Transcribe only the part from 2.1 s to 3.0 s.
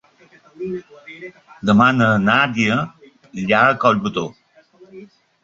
Nàdia